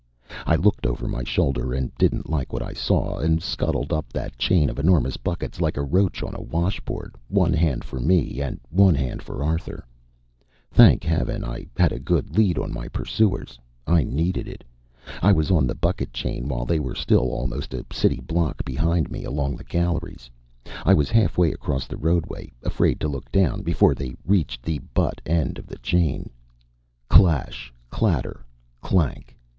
I 0.47 0.55
looked 0.55 0.87
over 0.87 1.07
my 1.07 1.23
shoulder, 1.23 1.75
and 1.75 1.93
didn't 1.95 2.27
like 2.27 2.51
what 2.51 2.63
I 2.63 2.73
saw, 2.73 3.19
and 3.19 3.39
scuttled 3.43 3.93
up 3.93 4.11
that 4.11 4.35
chain 4.35 4.67
of 4.71 4.79
enormous 4.79 5.15
buckets 5.15 5.61
like 5.61 5.77
a 5.77 5.83
roach 5.83 6.23
on 6.23 6.33
a 6.33 6.41
washboard, 6.41 7.13
one 7.27 7.53
hand 7.53 7.83
for 7.83 7.99
me 7.99 8.41
and 8.41 8.59
one 8.71 8.95
hand 8.95 9.21
for 9.21 9.43
Arthur. 9.43 9.85
Thank 10.71 11.03
heaven, 11.03 11.43
I 11.45 11.67
had 11.77 11.91
a 11.91 11.99
good 11.99 12.35
lead 12.35 12.57
on 12.57 12.73
my 12.73 12.87
pursuers 12.87 13.59
I 13.85 14.03
needed 14.03 14.47
it. 14.47 14.63
I 15.21 15.31
was 15.31 15.51
on 15.51 15.67
the 15.67 15.75
bucket 15.75 16.11
chain 16.13 16.47
while 16.47 16.65
they 16.65 16.79
were 16.79 16.95
still 16.95 17.29
almost 17.29 17.71
a 17.71 17.85
city 17.93 18.21
block 18.21 18.65
behind 18.65 19.11
me, 19.11 19.23
along 19.23 19.55
the 19.55 19.63
galleries. 19.63 20.31
I 20.83 20.95
was 20.95 21.11
halfway 21.11 21.51
across 21.51 21.85
the 21.85 21.97
roadway, 21.97 22.51
afraid 22.63 22.99
to 23.01 23.07
look 23.07 23.31
down, 23.31 23.61
before 23.61 23.93
they 23.93 24.15
reached 24.25 24.63
the 24.63 24.79
butt 24.95 25.21
end 25.27 25.59
of 25.59 25.67
the 25.67 25.77
chain. 25.77 26.31
Clash 27.07 27.71
clatter. 27.91 28.43
_Clank! 28.81 29.35